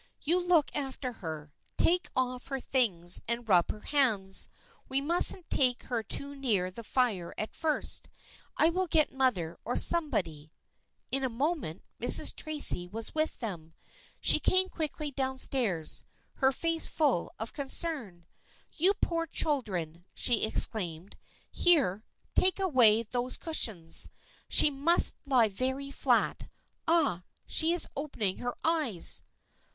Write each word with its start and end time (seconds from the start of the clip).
"You 0.23 0.39
look 0.41 0.75
after 0.75 1.11
her. 1.11 1.53
Take 1.77 2.09
off 2.15 2.47
her 2.47 2.59
things 2.59 3.21
and 3.27 3.47
rub 3.47 3.69
her 3.69 3.81
hands. 3.81 4.49
We 4.89 4.99
mustn't 4.99 5.51
take 5.51 5.83
her 5.83 6.01
too 6.01 6.33
near 6.33 6.71
the 6.71 6.83
fire 6.83 7.35
at 7.37 7.53
first. 7.53 8.09
I 8.57 8.71
will 8.71 8.87
get 8.87 9.11
mother 9.13 9.59
or 9.63 9.75
somebody." 9.77 10.51
In 11.11 11.23
a 11.23 11.29
moment 11.29 11.83
Mrs. 12.01 12.35
Tracy 12.35 12.87
was 12.87 13.13
with 13.13 13.41
them. 13.41 13.75
She 14.19 14.39
came 14.39 14.69
quickly 14.69 15.11
down 15.11 15.37
stairs, 15.37 16.03
her 16.37 16.51
face 16.51 16.87
full 16.87 17.31
of 17.37 17.53
concern." 17.53 18.25
You 18.79 18.95
poor 18.95 19.27
children!" 19.27 20.05
she 20.15 20.43
exclaimed." 20.45 21.15
Here, 21.51 22.03
take 22.33 22.59
away 22.59 23.03
these 23.03 23.37
cushions. 23.37 24.09
She 24.49 24.71
must 24.71 25.17
lie 25.27 25.47
very 25.49 25.91
flat. 25.91 26.49
Ah, 26.87 27.21
she 27.45 27.71
is 27.71 27.87
opening 27.95 28.37
her 28.37 28.55
eyes." 28.63 29.21